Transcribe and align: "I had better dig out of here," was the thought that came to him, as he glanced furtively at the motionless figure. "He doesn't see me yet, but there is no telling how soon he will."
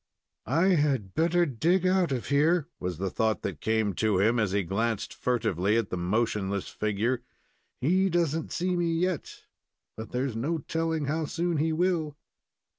"I 0.47 0.69
had 0.69 1.13
better 1.13 1.45
dig 1.45 1.85
out 1.85 2.11
of 2.11 2.29
here," 2.29 2.67
was 2.79 2.97
the 2.97 3.11
thought 3.11 3.43
that 3.43 3.61
came 3.61 3.93
to 3.93 4.17
him, 4.19 4.39
as 4.39 4.51
he 4.51 4.63
glanced 4.63 5.13
furtively 5.13 5.77
at 5.77 5.91
the 5.91 5.95
motionless 5.97 6.69
figure. 6.69 7.21
"He 7.81 8.09
doesn't 8.09 8.51
see 8.51 8.75
me 8.75 8.91
yet, 8.91 9.43
but 9.95 10.11
there 10.11 10.25
is 10.25 10.35
no 10.35 10.57
telling 10.57 11.05
how 11.05 11.25
soon 11.25 11.57
he 11.57 11.71
will." 11.71 12.17